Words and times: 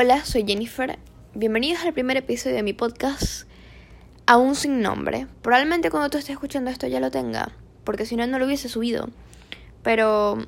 Hola, 0.00 0.24
soy 0.24 0.44
Jennifer. 0.46 0.96
Bienvenidos 1.34 1.84
al 1.84 1.92
primer 1.92 2.16
episodio 2.16 2.54
de 2.54 2.62
mi 2.62 2.72
podcast, 2.72 3.48
aún 4.26 4.54
sin 4.54 4.80
nombre. 4.80 5.26
Probablemente 5.42 5.90
cuando 5.90 6.08
tú 6.08 6.18
estés 6.18 6.34
escuchando 6.34 6.70
esto 6.70 6.86
ya 6.86 7.00
lo 7.00 7.10
tenga, 7.10 7.50
porque 7.82 8.06
si 8.06 8.14
no, 8.14 8.24
no 8.28 8.38
lo 8.38 8.46
hubiese 8.46 8.68
subido. 8.68 9.08
Pero 9.82 10.38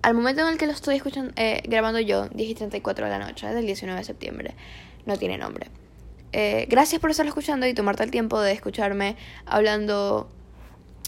al 0.00 0.14
momento 0.14 0.40
en 0.40 0.48
el 0.48 0.56
que 0.56 0.64
lo 0.64 0.72
estoy 0.72 1.02
eh, 1.36 1.62
grabando 1.68 2.00
yo, 2.00 2.28
10 2.28 2.48
y 2.48 2.54
34 2.54 3.04
de 3.04 3.10
la 3.10 3.18
noche, 3.18 3.46
del 3.48 3.66
19 3.66 3.98
de 3.98 4.04
septiembre, 4.06 4.54
no 5.04 5.18
tiene 5.18 5.36
nombre. 5.36 5.66
Eh, 6.32 6.66
gracias 6.70 6.98
por 6.98 7.10
estarlo 7.10 7.28
escuchando 7.28 7.66
y 7.66 7.74
tomarte 7.74 8.04
el 8.04 8.10
tiempo 8.10 8.40
de 8.40 8.52
escucharme 8.52 9.16
hablando 9.44 10.30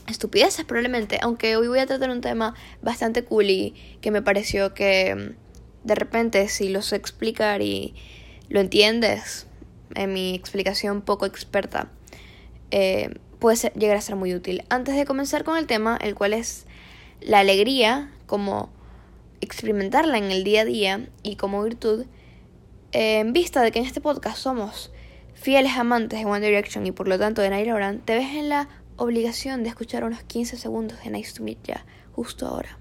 estupideces 0.06 0.66
probablemente, 0.66 1.18
aunque 1.22 1.56
hoy 1.56 1.68
voy 1.68 1.78
a 1.78 1.86
tratar 1.86 2.10
un 2.10 2.20
tema 2.20 2.54
bastante 2.82 3.24
cool 3.24 3.48
y 3.48 3.74
que 4.02 4.10
me 4.10 4.20
pareció 4.20 4.74
que 4.74 5.14
mm, 5.14 5.50
de 5.84 5.94
repente 5.94 6.48
si 6.48 6.68
lo 6.68 6.82
sé 6.82 6.96
explicar 6.96 7.62
y 7.62 7.94
lo 8.48 8.60
entiendes 8.60 9.46
en 9.94 10.12
mi 10.12 10.34
explicación 10.34 11.02
poco 11.02 11.26
experta, 11.26 11.88
eh, 12.71 13.14
puede 13.38 13.72
llegar 13.75 13.96
a 13.96 14.00
ser 14.00 14.16
muy 14.16 14.35
útil. 14.35 14.64
Antes 14.68 14.96
de 14.96 15.04
comenzar 15.04 15.44
con 15.44 15.57
el 15.57 15.66
tema, 15.66 15.98
el 16.00 16.14
cual 16.14 16.32
es 16.32 16.66
la 17.21 17.40
alegría, 17.40 18.11
como 18.26 18.71
experimentarla 19.40 20.18
en 20.18 20.30
el 20.30 20.44
día 20.44 20.62
a 20.62 20.64
día 20.64 21.08
y 21.22 21.36
como 21.36 21.62
virtud, 21.62 22.07
en 22.93 23.32
vista 23.32 23.62
de 23.62 23.71
que 23.71 23.79
en 23.79 23.86
este 23.86 24.00
podcast 24.00 24.38
somos 24.38 24.90
fieles 25.35 25.72
amantes 25.76 26.18
de 26.18 26.26
One 26.26 26.46
Direction 26.46 26.86
y 26.86 26.93
por 26.93 27.08
lo 27.08 27.18
tanto 27.18 27.40
de 27.40 27.50
Naira 27.50 27.74
Oran, 27.74 28.00
te 28.00 28.14
ves 28.14 28.35
en 28.35 28.49
la 28.49 28.68
obligación 28.96 29.62
de 29.62 29.71
escuchar 29.71 30.04
unos 30.04 30.22
15 30.22 30.57
segundos 30.57 31.02
de 31.02 31.10
Nice 31.10 31.32
to 31.35 31.43
Meet 31.43 31.58
Ya, 31.64 31.86
justo 32.12 32.47
ahora. 32.47 32.80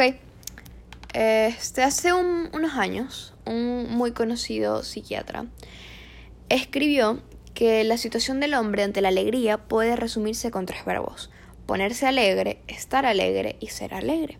Ok. 0.00 0.14
Este, 1.12 1.82
hace 1.82 2.14
unos 2.14 2.74
años, 2.74 3.34
un 3.44 3.86
muy 3.90 4.12
conocido 4.12 4.82
psiquiatra 4.82 5.44
escribió 6.48 7.20
que 7.52 7.84
la 7.84 7.98
situación 7.98 8.40
del 8.40 8.54
hombre 8.54 8.82
ante 8.82 9.02
la 9.02 9.08
alegría 9.08 9.58
puede 9.58 9.96
resumirse 9.96 10.50
con 10.50 10.64
tres 10.64 10.86
verbos. 10.86 11.30
Ponerse 11.66 12.06
alegre, 12.06 12.62
estar 12.66 13.04
alegre 13.04 13.56
y 13.60 13.66
ser 13.66 13.92
alegre. 13.92 14.38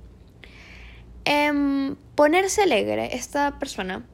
En 1.27 1.99
ponerse 2.15 2.63
alegre, 2.63 3.15
esta 3.15 3.59
persona 3.59 4.07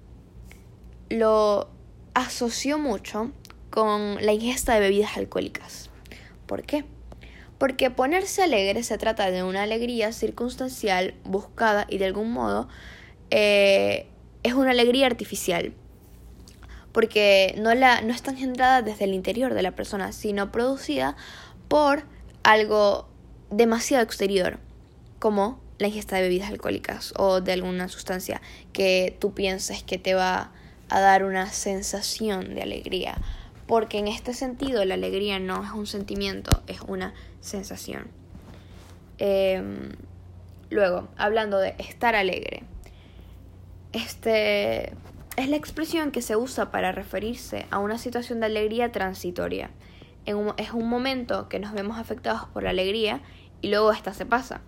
lo 1.10 1.70
asoció 2.14 2.76
mucho 2.78 3.30
con 3.70 4.16
la 4.16 4.32
ingesta 4.32 4.74
de 4.74 4.80
bebidas 4.80 5.16
alcohólicas. 5.16 5.90
¿Por 6.46 6.64
qué? 6.64 6.84
Porque 7.58 7.90
ponerse 7.90 8.42
alegre 8.42 8.82
se 8.82 8.98
trata 8.98 9.30
de 9.30 9.42
una 9.42 9.62
alegría 9.62 10.12
circunstancial, 10.12 11.14
buscada 11.24 11.86
y 11.88 11.98
de 11.98 12.06
algún 12.06 12.30
modo 12.30 12.68
eh, 13.30 14.06
es 14.42 14.54
una 14.54 14.72
alegría 14.72 15.06
artificial, 15.06 15.72
porque 16.92 17.54
no, 17.58 17.74
la, 17.74 18.02
no 18.02 18.12
está 18.12 18.30
engendrada 18.30 18.82
desde 18.82 19.04
el 19.04 19.14
interior 19.14 19.54
de 19.54 19.62
la 19.62 19.72
persona, 19.72 20.12
sino 20.12 20.52
producida 20.52 21.16
por 21.68 22.04
algo 22.42 23.08
demasiado 23.50 24.04
exterior, 24.04 24.58
como 25.18 25.60
la 25.78 25.88
ingesta 25.88 26.16
de 26.16 26.22
bebidas 26.22 26.50
alcohólicas 26.50 27.12
o 27.16 27.40
de 27.40 27.52
alguna 27.52 27.88
sustancia 27.88 28.40
que 28.72 29.16
tú 29.18 29.34
pienses 29.34 29.82
que 29.82 29.98
te 29.98 30.14
va 30.14 30.52
a 30.88 31.00
dar 31.00 31.24
una 31.24 31.50
sensación 31.50 32.54
de 32.54 32.62
alegría 32.62 33.18
porque 33.66 33.98
en 33.98 34.08
este 34.08 34.32
sentido 34.32 34.84
la 34.84 34.94
alegría 34.94 35.38
no 35.38 35.62
es 35.64 35.72
un 35.72 35.86
sentimiento, 35.86 36.62
es 36.66 36.80
una 36.86 37.14
sensación. 37.46 38.08
Em, 39.18 39.92
luego, 40.68 41.08
hablando 41.16 41.58
de 41.58 41.74
estar 41.78 42.14
alegre, 42.14 42.64
este 43.92 44.92
es 45.36 45.48
la 45.48 45.56
expresión 45.56 46.10
que 46.10 46.22
se 46.22 46.36
usa 46.36 46.70
para 46.70 46.92
referirse 46.92 47.66
a 47.70 47.78
una 47.78 47.98
situación 47.98 48.40
de 48.40 48.46
alegría 48.46 48.92
transitoria. 48.92 49.70
es 50.24 50.72
un 50.72 50.88
momento 50.88 51.48
que 51.48 51.60
nos 51.60 51.72
vemos 51.72 51.98
afectados 51.98 52.48
por 52.52 52.64
la 52.64 52.70
alegría 52.70 53.20
y 53.60 53.68
luego 53.68 53.92
esta 53.92 54.12
se 54.12 54.26
pasa. 54.26 54.60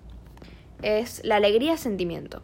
Es 0.83 1.21
la 1.25 1.37
alegría 1.37 1.77
sentimiento, 1.77 2.43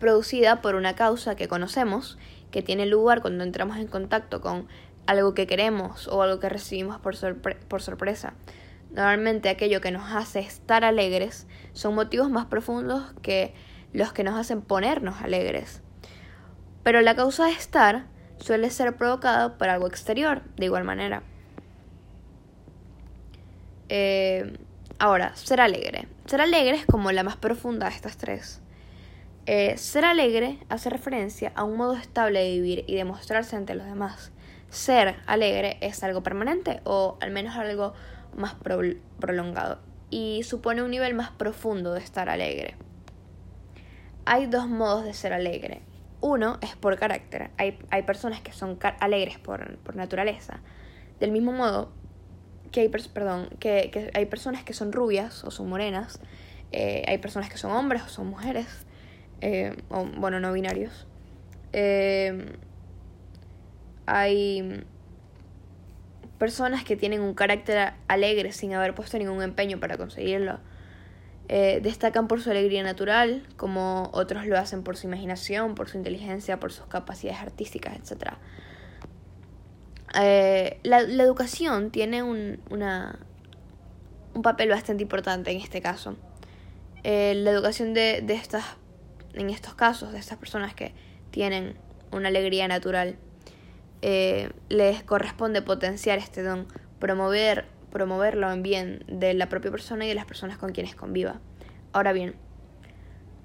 producida 0.00 0.60
por 0.60 0.74
una 0.74 0.96
causa 0.96 1.36
que 1.36 1.46
conocemos, 1.46 2.18
que 2.50 2.62
tiene 2.62 2.86
lugar 2.86 3.22
cuando 3.22 3.44
entramos 3.44 3.76
en 3.76 3.86
contacto 3.86 4.40
con 4.40 4.66
algo 5.06 5.34
que 5.34 5.46
queremos 5.46 6.08
o 6.08 6.22
algo 6.22 6.40
que 6.40 6.48
recibimos 6.48 6.98
por, 6.98 7.16
por 7.68 7.82
sorpresa. 7.82 8.34
Normalmente 8.96 9.50
aquello 9.50 9.82
que 9.82 9.90
nos 9.90 10.10
hace 10.10 10.38
estar 10.38 10.82
alegres 10.82 11.46
son 11.74 11.94
motivos 11.94 12.30
más 12.30 12.46
profundos 12.46 13.12
que 13.20 13.52
los 13.92 14.14
que 14.14 14.24
nos 14.24 14.36
hacen 14.36 14.62
ponernos 14.62 15.20
alegres. 15.20 15.82
Pero 16.82 17.02
la 17.02 17.14
causa 17.14 17.44
de 17.44 17.52
estar 17.52 18.06
suele 18.38 18.70
ser 18.70 18.96
provocada 18.96 19.58
por 19.58 19.68
algo 19.68 19.86
exterior, 19.86 20.40
de 20.56 20.64
igual 20.64 20.84
manera. 20.84 21.22
Eh, 23.90 24.56
ahora, 24.98 25.36
ser 25.36 25.60
alegre. 25.60 26.08
Ser 26.24 26.40
alegre 26.40 26.76
es 26.76 26.86
como 26.86 27.12
la 27.12 27.22
más 27.22 27.36
profunda 27.36 27.90
de 27.90 27.94
estas 27.94 28.16
tres. 28.16 28.62
Eh, 29.44 29.76
ser 29.76 30.06
alegre 30.06 30.58
hace 30.70 30.88
referencia 30.88 31.52
a 31.54 31.64
un 31.64 31.76
modo 31.76 31.96
estable 31.96 32.42
de 32.42 32.50
vivir 32.52 32.84
y 32.86 32.94
de 32.94 33.04
mostrarse 33.04 33.56
ante 33.56 33.74
los 33.74 33.84
demás 33.84 34.32
ser 34.70 35.16
alegre 35.26 35.78
es 35.80 36.02
algo 36.02 36.22
permanente 36.22 36.80
o 36.84 37.16
al 37.20 37.30
menos 37.30 37.56
algo 37.56 37.94
más 38.34 38.54
prolongado 39.18 39.80
y 40.10 40.42
supone 40.44 40.82
un 40.82 40.90
nivel 40.90 41.14
más 41.14 41.30
profundo 41.30 41.92
de 41.92 42.00
estar 42.00 42.28
alegre. 42.28 42.74
Hay 44.24 44.46
dos 44.46 44.68
modos 44.68 45.04
de 45.04 45.14
ser 45.14 45.32
alegre. 45.32 45.82
Uno 46.20 46.58
es 46.62 46.76
por 46.76 46.98
carácter. 46.98 47.50
Hay, 47.58 48.02
personas 48.02 48.40
que 48.40 48.52
son 48.52 48.78
alegres 49.00 49.38
por, 49.38 49.78
naturaleza. 49.94 50.60
Del 51.20 51.30
mismo 51.30 51.52
modo 51.52 51.92
que 52.72 52.80
hay, 52.80 52.88
perdón, 52.88 53.48
que, 53.60 54.10
hay 54.14 54.26
personas 54.26 54.64
que 54.64 54.72
son 54.72 54.92
rubias 54.92 55.44
o 55.44 55.50
son 55.50 55.68
morenas. 55.68 56.20
Eh, 56.72 57.04
hay 57.06 57.18
personas 57.18 57.48
que 57.48 57.58
son 57.58 57.72
hombres 57.72 58.02
o 58.02 58.08
son 58.08 58.26
mujeres. 58.28 58.86
Eh, 59.40 59.76
o, 59.90 60.04
bueno, 60.04 60.40
no 60.40 60.52
binarios. 60.52 61.06
Eh, 61.72 62.56
hay 64.06 64.84
personas 66.38 66.84
que 66.84 66.96
tienen 66.96 67.20
un 67.20 67.34
carácter 67.34 67.94
alegre 68.08 68.52
sin 68.52 68.74
haber 68.74 68.94
puesto 68.94 69.18
ningún 69.18 69.42
empeño 69.42 69.80
para 69.80 69.96
conseguirlo. 69.96 70.58
Eh, 71.48 71.80
destacan 71.82 72.26
por 72.26 72.40
su 72.40 72.50
alegría 72.50 72.82
natural, 72.82 73.46
como 73.56 74.10
otros 74.12 74.46
lo 74.46 74.58
hacen 74.58 74.82
por 74.82 74.96
su 74.96 75.06
imaginación, 75.06 75.74
por 75.74 75.88
su 75.88 75.96
inteligencia, 75.96 76.58
por 76.58 76.72
sus 76.72 76.86
capacidades 76.86 77.40
artísticas, 77.40 77.96
etc. 77.96 78.32
Eh, 80.20 80.80
la, 80.82 81.00
educación 81.00 81.90
tiene 81.90 82.22
un, 82.22 82.58
una, 82.70 83.20
un 84.34 84.42
papel 84.42 84.70
bastante 84.70 85.04
importante 85.04 85.52
en 85.52 85.60
este 85.60 85.80
caso. 85.80 86.16
Eh, 87.04 87.34
la 87.36 87.52
educación 87.52 87.94
de, 87.94 88.22
de 88.22 88.34
estas, 88.34 88.64
en 89.34 89.48
estos 89.50 89.74
casos, 89.74 90.12
de 90.12 90.18
estas 90.18 90.38
personas 90.38 90.74
que 90.74 90.94
tienen 91.30 91.76
una 92.10 92.28
alegría 92.28 92.66
natural, 92.66 93.16
eh, 94.02 94.50
les 94.68 95.02
corresponde 95.02 95.62
potenciar 95.62 96.18
este 96.18 96.42
don, 96.42 96.66
promover, 96.98 97.66
promoverlo 97.90 98.50
en 98.50 98.62
bien 98.62 99.04
de 99.08 99.34
la 99.34 99.48
propia 99.48 99.70
persona 99.70 100.04
y 100.04 100.08
de 100.08 100.14
las 100.14 100.26
personas 100.26 100.58
con 100.58 100.72
quienes 100.72 100.94
conviva. 100.94 101.40
Ahora 101.92 102.12
bien, 102.12 102.36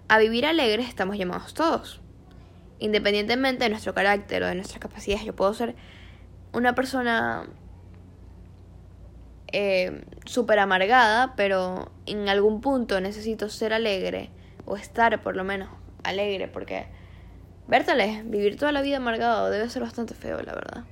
a 0.08 0.18
vivir 0.20 0.46
alegres 0.46 0.90
estamos 0.90 1.18
llamados 1.18 1.54
todos. 1.54 2.02
Independientemente 2.80 3.64
de 3.64 3.70
nuestro 3.70 3.94
carácter 3.94 4.44
o 4.44 4.48
de 4.48 4.56
nuestras 4.56 4.80
capacidades, 4.80 5.24
yo 5.24 5.36
puedo 5.36 5.54
ser 5.54 5.76
una 6.52 6.76
persona 6.76 7.46
eh, 9.54 10.04
súper 10.26 10.60
amargada, 10.60 11.36
pero 11.36 11.92
en 12.06 12.28
algún 12.30 12.62
punto 12.62 13.00
necesito 13.02 13.50
ser 13.50 13.74
alegre 13.74 14.30
o 14.66 14.78
estar 14.78 15.22
por 15.22 15.36
lo 15.36 15.44
menos 15.44 15.70
alegre 16.04 16.48
porque 16.48 16.88
Vértale, 17.68 18.24
vivir 18.26 18.58
toda 18.58 18.72
la 18.72 18.82
vida 18.82 18.98
amargado 18.98 19.50
debe 19.50 19.70
ser 19.70 19.82
bastante 19.82 20.14
feo, 20.14 20.42
la 20.42 20.54
verdad. 20.54 20.84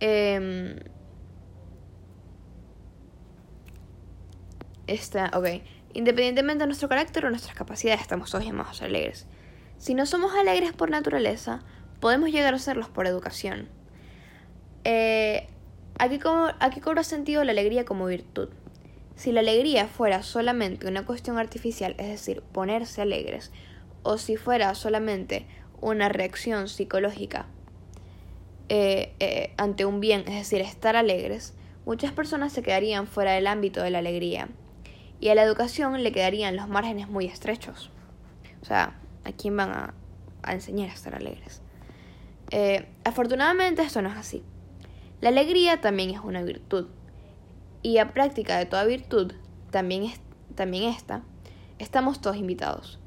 Eh. 0.00 0.60
Independientemente 5.94 6.62
de 6.62 6.66
nuestro 6.66 6.88
carácter 6.88 7.24
o 7.26 7.30
nuestras 7.30 7.56
capacidades, 7.56 8.00
estamos 8.00 8.30
todos 8.30 8.44
llamados 8.44 8.82
alegres. 8.82 9.26
Si 9.78 9.94
no 9.94 10.06
somos 10.06 10.32
alegres 10.34 10.72
por 10.72 10.90
naturaleza, 10.90 11.60
podemos 12.00 12.30
llegar 12.30 12.54
a 12.54 12.58
serlos 12.58 12.88
por 12.88 13.06
educación. 13.06 13.68
Eh, 14.84 15.48
aquí, 15.98 16.20
aquí 16.60 16.80
cobra 16.80 17.02
sentido 17.04 17.44
la 17.44 17.52
alegría 17.52 17.84
como 17.84 18.06
virtud. 18.06 18.48
Si 19.16 19.32
la 19.32 19.40
alegría 19.40 19.88
fuera 19.88 20.22
solamente 20.22 20.86
una 20.86 21.04
cuestión 21.04 21.38
artificial, 21.38 21.94
es 21.98 22.08
decir, 22.08 22.42
ponerse 22.42 23.02
alegres, 23.02 23.50
o 24.02 24.18
si 24.18 24.36
fuera 24.36 24.74
solamente 24.74 25.46
una 25.80 26.08
reacción 26.08 26.68
psicológica 26.68 27.46
eh, 28.68 29.14
eh, 29.20 29.54
ante 29.56 29.86
un 29.86 30.00
bien, 30.00 30.20
es 30.26 30.34
decir, 30.34 30.60
estar 30.60 30.96
alegres, 30.96 31.54
muchas 31.86 32.12
personas 32.12 32.52
se 32.52 32.62
quedarían 32.62 33.06
fuera 33.06 33.32
del 33.32 33.46
ámbito 33.46 33.82
de 33.82 33.90
la 33.90 33.98
alegría 33.98 34.48
y 35.20 35.28
a 35.28 35.34
la 35.34 35.42
educación 35.42 36.02
le 36.02 36.12
quedarían 36.12 36.54
los 36.54 36.68
márgenes 36.68 37.08
muy 37.08 37.26
estrechos. 37.26 37.90
O 38.60 38.64
sea, 38.64 38.98
¿a 39.24 39.32
quién 39.32 39.56
van 39.56 39.70
a, 39.70 39.94
enseñar 40.52 40.90
a 40.90 40.92
estar 40.92 41.14
alegres? 41.14 41.62
Eh, 42.50 42.86
afortunadamente 43.04 43.82
esto 43.82 44.02
no 44.02 44.10
es 44.10 44.16
así. 44.16 44.42
La 45.20 45.30
alegría 45.30 45.80
también 45.80 46.10
es 46.10 46.20
una 46.20 46.42
virtud 46.42 46.88
y 47.82 47.98
a 47.98 48.12
práctica 48.12 48.58
de 48.58 48.66
toda 48.66 48.84
virtud, 48.84 49.32
también, 49.70 50.04
es, 50.04 50.20
también 50.54 50.84
esta, 50.84 51.22
estamos 51.78 52.20
todos 52.20 52.36
invitados. 52.36 52.98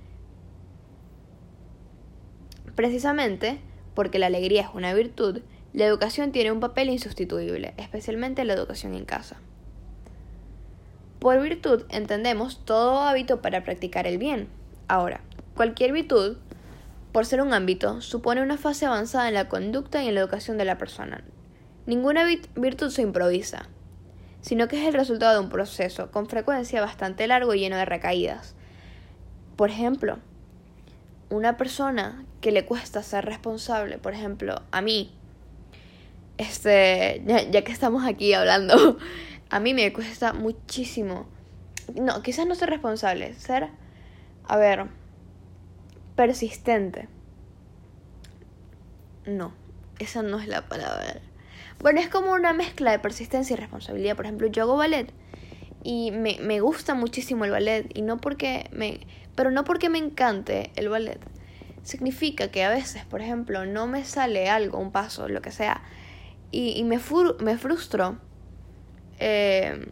Precisamente 2.76 3.60
porque 3.94 4.20
la 4.20 4.28
alegría 4.28 4.62
es 4.62 4.70
una 4.74 4.94
virtud, 4.94 5.42
la 5.74 5.86
educación 5.86 6.32
tiene 6.32 6.52
un 6.52 6.60
papel 6.60 6.90
insustituible, 6.90 7.74
especialmente 7.78 8.44
la 8.46 8.54
educación 8.54 8.94
en 8.94 9.06
casa. 9.06 9.38
Por 11.20 11.42
virtud 11.42 11.84
entendemos 11.90 12.66
todo 12.66 13.02
hábito 13.02 13.42
para 13.42 13.64
practicar 13.64 14.08
el 14.08 14.18
bien. 14.18 14.48
Ahora, 14.88 15.22
cualquier 15.56 15.92
virtud, 15.92 16.38
por 17.12 17.26
ser 17.26 17.42
un 17.42 17.54
ámbito, 17.54 18.02
supone 18.02 18.42
una 18.42 18.58
fase 18.58 18.86
avanzada 18.86 19.28
en 19.28 19.36
la 19.36 19.48
conducta 19.48 20.04
y 20.04 20.08
en 20.08 20.16
la 20.16 20.22
educación 20.22 20.58
de 20.58 20.66
la 20.66 20.78
persona. 20.78 21.24
Ninguna 21.86 22.26
virtud 22.56 22.90
se 22.90 23.02
improvisa, 23.02 23.68
sino 24.42 24.68
que 24.68 24.82
es 24.82 24.88
el 24.88 24.94
resultado 24.94 25.34
de 25.34 25.46
un 25.46 25.50
proceso, 25.50 26.10
con 26.12 26.28
frecuencia 26.28 26.82
bastante 26.82 27.28
largo 27.28 27.54
y 27.54 27.60
lleno 27.60 27.78
de 27.78 27.86
recaídas. 27.86 28.56
Por 29.56 29.70
ejemplo, 29.70 30.18
una 31.30 31.58
persona 31.58 32.26
que 32.42 32.52
le 32.52 32.66
cuesta 32.66 33.04
ser 33.04 33.26
responsable, 33.26 33.98
por 34.00 34.14
ejemplo, 34.14 34.62
a 34.72 34.82
mí, 34.82 35.14
este, 36.38 37.22
ya, 37.26 37.64
que 37.64 37.72
estamos 37.72 38.06
aquí 38.06 38.34
hablando, 38.34 38.98
a 39.50 39.60
mí 39.60 39.74
me 39.74 39.94
cuesta 39.94 40.34
muchísimo, 40.34 41.28
no, 41.96 42.22
quizás 42.24 42.48
no 42.48 42.56
ser 42.56 42.70
responsable, 42.70 43.36
ser, 43.36 43.70
a 44.44 44.58
ver, 44.58 44.88
persistente. 46.16 47.08
No, 49.26 49.54
esa 50.00 50.24
no 50.24 50.40
es 50.40 50.48
la 50.48 50.68
palabra. 50.68 51.22
Bueno, 51.80 52.00
es 52.00 52.10
como 52.10 52.32
una 52.34 52.54
mezcla 52.54 52.92
de 52.92 53.00
persistencia 53.00 53.54
y 53.54 53.58
responsabilidad. 53.58 54.16
Por 54.16 54.26
ejemplo, 54.26 54.48
yo 54.48 54.64
hago 54.64 54.78
ballet 54.78 55.12
y 55.84 56.12
me, 56.12 56.38
me 56.40 56.60
gusta 56.60 56.94
muchísimo 56.94 57.46
el 57.46 57.52
ballet 57.52 57.90
y 57.94 58.02
no 58.02 58.18
porque 58.18 58.70
me... 58.72 59.00
Pero 59.36 59.52
no 59.52 59.64
porque 59.64 59.90
me 59.90 59.98
encante 59.98 60.72
el 60.76 60.90
ballet. 60.90 61.20
Significa 61.84 62.50
que 62.50 62.64
a 62.64 62.70
veces, 62.70 63.06
por 63.06 63.22
ejemplo, 63.22 63.66
no 63.66 63.88
me 63.88 64.06
sale 64.06 64.50
algo, 64.50 64.78
un 64.78 64.92
paso, 64.92 65.28
lo 65.28 65.42
que 65.42 65.52
sea, 65.52 65.82
y, 66.52 66.78
y 66.78 66.84
me, 66.84 67.00
me 67.40 67.58
frustro 67.58 68.18
eh, 69.20 69.88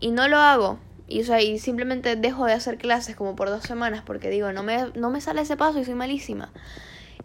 y 0.00 0.10
no 0.10 0.28
lo 0.28 0.38
hago. 0.38 0.78
Y, 1.06 1.20
o 1.20 1.24
sea, 1.24 1.40
y 1.40 1.58
simplemente 1.58 2.16
dejo 2.16 2.46
de 2.46 2.52
hacer 2.52 2.78
clases 2.78 3.16
como 3.16 3.34
por 3.34 3.48
dos 3.48 3.64
semanas 3.64 4.02
porque 4.04 4.30
digo, 4.30 4.52
no 4.52 4.62
me, 4.62 4.90
no 4.94 5.10
me 5.10 5.20
sale 5.20 5.42
ese 5.42 5.56
paso 5.56 5.78
y 5.80 5.84
soy 5.84 5.94
malísima. 5.94 6.52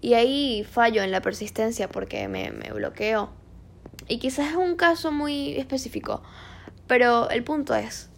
Y 0.01 0.15
ahí 0.15 0.65
fallo 0.69 1.03
en 1.03 1.11
la 1.11 1.21
persistencia 1.21 1.89
porque 1.89 2.27
me, 2.27 2.51
me 2.51 2.71
bloqueo. 2.71 3.31
Y 4.07 4.19
quizás 4.19 4.51
es 4.51 4.55
un 4.55 4.75
caso 4.75 5.11
muy 5.11 5.55
específico, 5.57 6.23
pero 6.87 7.29
el 7.29 7.43
punto 7.43 7.75
es 7.75 8.09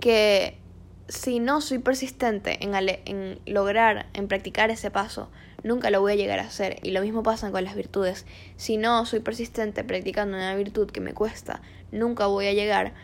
que 0.00 0.60
si 1.08 1.38
no 1.38 1.60
soy 1.60 1.78
persistente 1.78 2.58
en, 2.62 3.40
lograr, 3.46 4.06
en 4.14 4.28
practicar 4.28 4.70
ese 4.70 4.90
paso, 4.90 5.28
nunca 5.62 5.90
lo 5.90 6.00
voy 6.00 6.12
a 6.12 6.16
llegar 6.16 6.38
a 6.38 6.44
hacer. 6.44 6.78
Y 6.82 6.92
lo 6.92 7.02
mismo 7.02 7.22
pasa 7.22 7.50
con 7.50 7.64
las 7.64 7.74
virtudes. 7.74 8.24
Si 8.56 8.76
no 8.76 9.04
soy 9.04 9.20
persistente 9.20 9.84
practicando 9.84 10.36
una 10.36 10.54
virtud 10.54 10.90
que 10.90 11.00
me 11.00 11.12
cuesta, 11.12 11.60
nunca 11.92 12.26
voy 12.26 12.46
a 12.46 12.52
llegar 12.52 12.94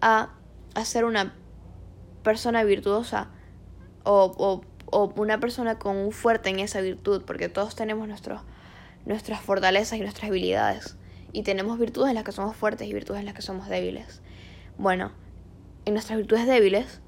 a, 0.00 0.30
a 0.74 0.84
ser 0.84 1.04
una 1.04 1.34
persona 2.22 2.64
virtuosa 2.64 3.28
o, 4.04 4.34
o, 4.38 4.62
o, 4.86 5.12
una 5.16 5.38
persona 5.38 5.78
con 5.78 5.96
un 5.96 6.12
fuerte 6.12 6.48
en 6.50 6.60
esa 6.60 6.80
virtud, 6.80 7.22
porque 7.26 7.48
todos 7.48 7.76
tenemos 7.76 8.08
nuestras 8.08 9.40
fortalezas 9.42 9.98
y 9.98 10.02
nuestras 10.02 10.30
habilidades 10.30 10.96
y 11.32 11.42
tenemos 11.42 11.78
virtudes 11.78 12.10
en 12.10 12.14
las 12.14 12.24
que 12.24 12.32
somos 12.32 12.56
fuertes 12.56 12.88
y 12.88 12.92
virtudes 12.92 13.20
en 13.20 13.26
las 13.26 13.34
que 13.34 13.42
somos 13.42 13.68
débiles. 13.68 14.22
Bueno, 14.78 15.12
en 15.84 15.94
nuestras 15.94 16.18
virtudes 16.18 16.46
débiles 16.46 17.00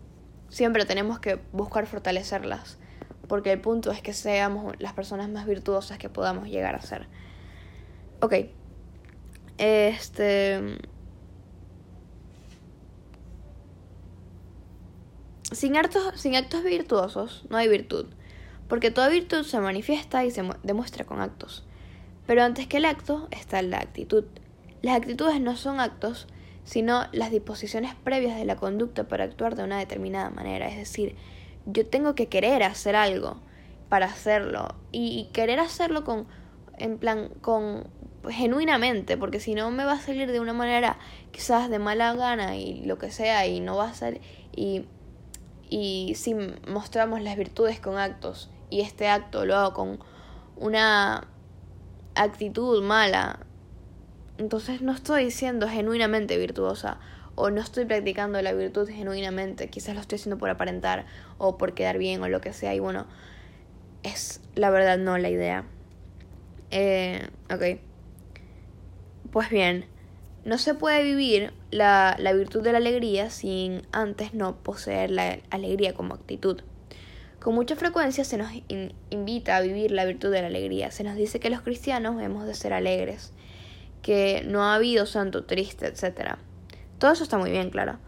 siempre 0.53 0.85
tenemos 0.85 1.19
que 1.19 1.41
buscar 1.53 1.87
fortalecerlas, 1.87 2.79
porque 3.27 3.51
el 3.53 3.61
punto 3.61 3.91
es 3.91 4.03
que 4.03 4.13
seamos 4.13 4.75
las 4.79 4.93
personas 4.93 5.29
más 5.31 5.47
virtuosas 5.47 5.99
que 5.99 6.11
podamos 6.11 6.49
llegar 6.49 6.75
a 6.75 6.83
ser. 6.83 7.09
Ok. 8.21 8.35
Este... 9.57 10.79
Sin 15.51 15.77
actos, 15.77 16.21
sin 16.21 16.37
actos 16.37 16.63
virtuosos 16.65 17.45
no 17.51 17.57
hay 17.57 17.69
virtud, 17.69 18.07
porque 18.69 18.91
toda 18.91 19.09
virtud 19.09 19.45
se 19.45 19.59
manifiesta 19.61 20.25
y 20.25 20.31
se 20.31 20.43
demuestra 20.63 21.05
con 21.05 21.21
actos. 21.21 21.67
Pero 22.27 22.43
antes 22.43 22.67
que 22.67 22.79
el 22.79 22.85
acto 22.85 23.29
está 23.31 23.61
la 23.63 23.79
actitud. 23.79 24.25
Las 24.83 24.97
actitudes 24.97 25.41
no 25.41 25.57
son 25.57 25.81
actos, 25.81 26.27
sino 26.65 27.07
las 27.13 27.31
disposiciones 27.31 27.95
previas 27.95 28.37
de 28.37 28.45
la 28.45 28.57
conducta 28.57 29.05
para 29.09 29.25
actuar 29.25 29.57
de 29.57 29.65
una 29.65 29.79
determinada 29.79 30.31
manera. 30.31 30.69
Es 30.69 30.77
decir, 30.77 31.17
yo 31.67 31.87
tengo 31.87 32.15
que 32.15 32.29
querer 32.29 32.63
hacer 32.63 32.97
algo 32.97 33.41
para 33.89 34.07
hacerlo 34.07 34.69
y 34.91 35.29
querer 35.33 35.61
hacerlo 35.61 36.05
con 36.05 36.27
en 36.79 36.99
plan 36.99 37.29
con 37.41 37.87
genuinamente, 38.29 39.17
porque 39.17 39.41
si 39.41 39.55
no 39.55 39.71
me 39.71 39.85
va 39.85 39.93
a 39.93 40.01
salir 40.01 40.31
de 40.31 40.41
una 40.41 40.53
manera 40.53 40.99
quizás 41.33 41.69
de 41.69 41.79
mala 41.79 42.15
gana 42.15 42.57
y 42.57 42.85
lo 42.85 42.99
que 42.99 43.11
sea 43.11 43.47
y 43.47 43.61
no 43.61 43.77
va 43.77 43.91
a 43.91 43.95
salir 43.95 44.21
y 44.55 44.87
y 45.73 46.17
si 46.17 46.35
mostramos 46.69 47.23
las 47.23 47.35
virtudes 47.39 47.81
con 47.81 47.97
actos 47.97 48.51
y 48.69 48.83
este 48.83 49.09
acto 49.09 49.47
lo 49.47 49.57
hago 49.57 49.73
con 49.73 50.01
una 50.55 51.27
actitud 52.15 52.83
mala, 52.83 53.47
entonces 54.43 54.83
no 54.83 54.93
estoy 54.93 55.31
siendo 55.31 55.69
genuinamente 55.69 56.37
virtuosa 56.37 56.99
o 57.37 57.51
no 57.51 57.61
estoy 57.61 57.85
practicando 57.85 58.43
la 58.43 58.53
virtud 58.53 58.89
genuinamente, 58.89 59.69
quizás 59.69 59.95
lo 59.95 60.01
estoy 60.01 60.17
haciendo 60.17 60.37
por 60.37 60.51
aparentar 60.51 61.07
o 61.39 61.57
por 61.57 61.75
quedar 61.75 61.97
bien 61.97 62.21
o 62.23 62.29
lo 62.29 62.41
que 62.41 62.53
sea 62.53 62.75
y 62.75 62.81
bueno, 62.81 63.07
es 64.03 64.41
la 64.57 64.71
verdad 64.71 64.99
no 64.99 65.17
la 65.17 65.31
idea. 65.31 65.65
Eh, 66.73 67.29
ok. 67.53 67.81
Pues 69.31 69.49
bien, 69.49 69.87
no 70.45 70.59
se 70.59 70.75
puede 70.75 71.05
vivir 71.05 71.53
la, 71.71 72.17
la 72.19 72.33
virtud 72.33 72.63
de 72.63 72.73
la 72.73 72.79
alegría 72.79 73.31
sin 73.31 73.87
antes 73.93 74.35
no 74.35 74.57
poseer 74.57 75.11
la 75.11 75.39
alegría 75.51 75.95
como 75.95 76.15
actitud. 76.15 76.63
Con 77.41 77.55
mucha 77.55 77.77
frecuencia 77.77 78.25
se 78.25 78.39
nos 78.39 78.51
invita 79.11 79.57
a 79.57 79.61
vivir 79.61 79.91
la 79.93 80.05
virtud 80.05 80.31
de 80.31 80.43
la 80.43 80.49
alegría. 80.49 80.91
Se 80.91 81.05
nos 81.05 81.17
dice 81.17 81.41
que 81.41 81.51
los 81.51 81.63
cristianos 81.63 82.21
hemos 82.21 82.47
de 82.47 82.55
ser 82.55 82.73
alegres, 82.73 83.33
que 84.03 84.43
no 84.47 84.65
ha 84.65 84.75
habido 84.75 85.07
santo 85.07 85.45
triste, 85.45 85.87
etc. 85.87 86.37
Todo 86.99 87.13
eso 87.13 87.25
está 87.25 87.39
muy 87.39 87.51
bien, 87.51 87.71
claro. 87.71 87.99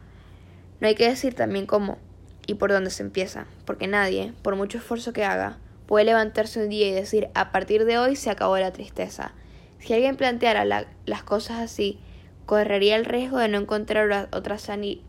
No 0.81 0.89
hay 0.89 0.95
que 0.95 1.09
decir 1.09 1.35
también 1.35 1.67
cómo 1.67 1.99
y 2.47 2.55
por 2.55 2.71
dónde 2.71 2.91
se 2.91 3.03
empieza, 3.03 3.47
porque 3.65 3.87
nadie, 3.87 4.33
por 4.43 4.57
mucho 4.57 4.79
esfuerzo 4.79 5.13
que 5.13 5.25
haga, 5.25 5.59
puede 5.87 6.05
levantarse 6.05 6.63
un 6.63 6.69
día 6.69 6.89
y 6.89 6.93
decir 6.93 7.29
a 7.35 7.53
partir 7.53 7.85
de 7.85 7.99
hoy 7.99 8.17
se 8.17 8.31
acabó 8.31 8.59
la 8.59 8.73
tristeza. 8.73 9.33
Si 9.79 9.93
alguien 9.93 10.17
planteara 10.17 10.65
las 10.65 11.23
cosas 11.23 11.61
así, 11.61 11.99
correría 12.47 12.97
el 12.97 13.05
riesgo 13.05 13.39
de 13.39 13.49
no 13.49 13.59
encontrar 13.59 14.29
otra 14.33 14.59
sanidad 14.59 15.03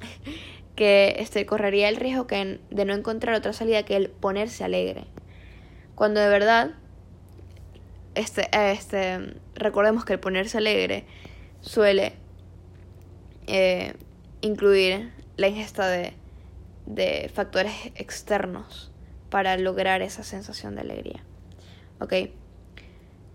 que 0.76 1.16
este, 1.18 1.44
correría 1.46 1.88
el 1.88 1.96
riesgo 1.96 2.26
que, 2.26 2.60
de 2.70 2.84
no 2.84 2.94
encontrar 2.94 3.34
otra 3.34 3.52
salida 3.52 3.82
que 3.84 3.96
el 3.96 4.10
ponerse 4.10 4.62
alegre. 4.62 5.06
Cuando 5.94 6.20
de 6.20 6.28
verdad, 6.28 6.70
este, 8.18 8.48
este, 8.52 9.34
recordemos 9.54 10.04
que 10.04 10.14
el 10.14 10.20
ponerse 10.20 10.58
alegre 10.58 11.04
suele 11.60 12.14
eh, 13.46 13.94
incluir 14.40 15.12
la 15.36 15.48
ingesta 15.48 15.88
de, 15.88 16.14
de 16.86 17.30
factores 17.32 17.74
externos 17.94 18.90
para 19.30 19.56
lograr 19.56 20.02
esa 20.02 20.22
sensación 20.22 20.74
de 20.74 20.80
alegría. 20.80 21.24
¿Ok? 22.00 22.14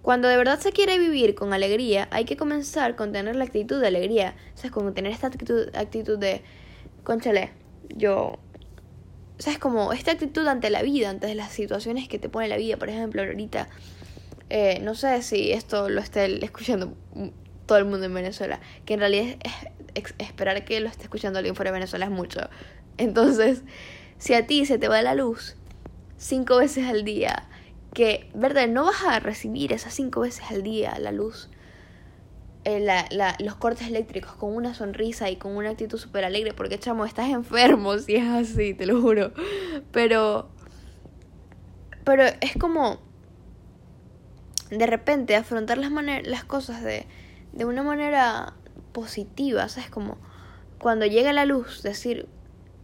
Cuando 0.01 0.27
de 0.27 0.35
verdad 0.35 0.59
se 0.59 0.73
quiere 0.73 0.99
vivir 0.99 1.33
con 1.33 1.53
alegría, 1.53 2.09
hay 2.11 2.25
que 2.25 2.35
comenzar 2.35 2.97
con 2.97 3.13
tener 3.13 3.37
la 3.37 3.45
actitud 3.45 3.79
de 3.79 3.87
alegría. 3.87 4.35
O 4.53 4.57
sea, 4.57 4.69
con 4.69 4.93
tener 4.93 5.13
esta 5.13 5.27
actitud, 5.27 5.73
actitud 5.75 6.19
de 6.19 6.41
conchale, 7.03 7.51
yo... 7.95 8.37
O 9.39 9.41
sea, 9.41 9.53
es 9.53 9.59
como 9.59 9.93
esta 9.93 10.11
actitud 10.11 10.45
ante 10.47 10.69
la 10.69 10.81
vida, 10.81 11.09
ante 11.09 11.33
las 11.35 11.51
situaciones 11.53 12.07
que 12.09 12.19
te 12.19 12.27
pone 12.27 12.49
la 12.49 12.57
vida. 12.57 12.77
Por 12.77 12.89
ejemplo, 12.89 13.21
ahorita, 13.21 13.69
eh, 14.55 14.79
no 14.83 14.93
sé 14.93 15.23
si 15.23 15.51
esto 15.51 15.89
lo 15.89 15.99
esté 15.99 16.45
escuchando 16.45 16.93
todo 17.65 17.79
el 17.79 17.85
mundo 17.85 18.05
en 18.05 18.13
Venezuela. 18.13 18.59
Que 18.85 18.93
en 18.93 18.99
realidad 18.99 19.35
esperar 20.19 20.63
que 20.63 20.79
lo 20.79 20.89
esté 20.89 21.05
escuchando 21.05 21.39
alguien 21.39 21.55
fuera 21.55 21.71
de 21.71 21.79
Venezuela 21.79 22.05
es 22.05 22.11
mucho. 22.11 22.39
Entonces, 22.99 23.63
si 24.19 24.35
a 24.35 24.45
ti 24.45 24.67
se 24.67 24.77
te 24.77 24.87
va 24.87 25.01
la 25.01 25.15
luz 25.15 25.55
cinco 26.17 26.57
veces 26.57 26.87
al 26.87 27.03
día, 27.03 27.49
que, 27.95 28.29
¿verdad? 28.35 28.67
No 28.67 28.85
vas 28.85 29.03
a 29.03 29.19
recibir 29.19 29.73
esas 29.73 29.95
cinco 29.95 30.19
veces 30.19 30.45
al 30.51 30.61
día 30.61 30.99
la 30.99 31.11
luz. 31.11 31.49
Eh, 32.63 32.79
la, 32.79 33.07
la, 33.09 33.35
los 33.39 33.55
cortes 33.55 33.87
eléctricos 33.87 34.33
con 34.33 34.55
una 34.55 34.75
sonrisa 34.75 35.31
y 35.31 35.37
con 35.37 35.57
una 35.57 35.71
actitud 35.71 35.97
súper 35.97 36.25
alegre, 36.25 36.53
porque 36.53 36.77
chamo, 36.77 37.05
estás 37.05 37.29
enfermo 37.31 37.97
si 37.97 38.17
es 38.17 38.27
así, 38.27 38.75
te 38.75 38.85
lo 38.85 39.01
juro. 39.01 39.33
Pero, 39.91 40.47
pero 42.03 42.23
es 42.39 42.55
como 42.59 43.12
de 44.77 44.85
repente 44.85 45.35
afrontar 45.35 45.77
las, 45.77 45.91
las 46.25 46.43
cosas 46.43 46.83
de, 46.83 47.05
de 47.51 47.65
una 47.65 47.83
manera 47.83 48.53
positiva, 48.91 49.67
¿sabes? 49.69 49.89
Como 49.89 50.17
cuando 50.79 51.05
llega 51.05 51.33
la 51.33 51.45
luz, 51.45 51.81
decir, 51.81 52.27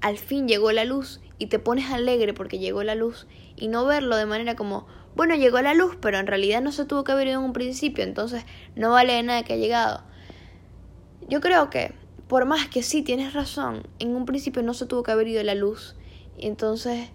al 0.01 0.17
fin 0.17 0.47
llegó 0.47 0.71
la 0.71 0.85
luz 0.85 1.21
y 1.37 1.47
te 1.47 1.59
pones 1.59 1.91
alegre 1.91 2.33
porque 2.33 2.59
llegó 2.59 2.83
la 2.83 2.95
luz 2.95 3.27
y 3.55 3.67
no 3.67 3.85
verlo 3.85 4.15
de 4.15 4.25
manera 4.25 4.55
como, 4.55 4.87
bueno, 5.15 5.35
llegó 5.35 5.61
la 5.61 5.73
luz, 5.73 5.97
pero 5.99 6.17
en 6.17 6.27
realidad 6.27 6.61
no 6.61 6.71
se 6.71 6.85
tuvo 6.85 7.03
que 7.03 7.11
haber 7.11 7.27
ido 7.27 7.39
en 7.39 7.45
un 7.45 7.53
principio, 7.53 8.03
entonces 8.03 8.45
no 8.75 8.91
vale 8.91 9.13
de 9.13 9.23
nada 9.23 9.43
que 9.43 9.53
ha 9.53 9.57
llegado. 9.57 10.03
Yo 11.27 11.41
creo 11.41 11.69
que, 11.69 11.93
por 12.27 12.45
más 12.45 12.67
que 12.67 12.83
sí 12.83 13.01
tienes 13.01 13.33
razón, 13.33 13.83
en 13.99 14.15
un 14.15 14.25
principio 14.25 14.63
no 14.63 14.73
se 14.73 14.85
tuvo 14.85 15.03
que 15.03 15.11
haber 15.11 15.27
ido 15.27 15.43
la 15.43 15.55
luz, 15.55 15.95
y 16.37 16.47
entonces 16.47 17.09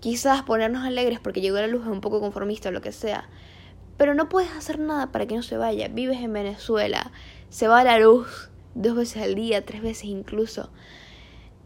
quizás 0.00 0.42
ponernos 0.42 0.84
alegres 0.84 1.18
porque 1.18 1.40
llegó 1.40 1.56
la 1.56 1.66
luz 1.66 1.82
es 1.82 1.88
un 1.88 2.00
poco 2.00 2.20
conformista 2.20 2.68
o 2.68 2.72
lo 2.72 2.82
que 2.82 2.92
sea, 2.92 3.28
pero 3.96 4.14
no 4.14 4.28
puedes 4.28 4.50
hacer 4.52 4.78
nada 4.78 5.12
para 5.12 5.26
que 5.26 5.36
no 5.36 5.42
se 5.42 5.56
vaya. 5.56 5.88
Vives 5.88 6.20
en 6.20 6.32
Venezuela, 6.32 7.12
se 7.48 7.68
va 7.68 7.84
la 7.84 7.98
luz 7.98 8.50
dos 8.74 8.94
veces 8.94 9.22
al 9.22 9.34
día, 9.34 9.64
tres 9.64 9.82
veces 9.82 10.04
incluso. 10.04 10.70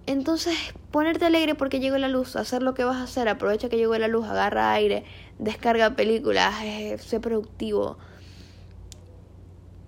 Entonces, 0.07 0.57
ponerte 0.91 1.25
alegre 1.27 1.55
porque 1.55 1.81
llegó 1.81 1.99
la 1.99 2.09
luz, 2.09 2.37
hacer 2.37 2.63
lo 2.63 2.75
que 2.75 2.85
vas 2.85 2.97
a 2.97 3.05
hacer, 3.05 3.29
aprovecha 3.29 3.69
que 3.69 3.77
llegó 3.77 3.97
la 3.99 4.09
luz, 4.09 4.27
agarra 4.27 4.73
aire, 4.73 5.05
descarga 5.39 5.95
películas, 5.95 6.55
eh, 6.63 6.97
sé 6.99 7.21
productivo. 7.21 7.99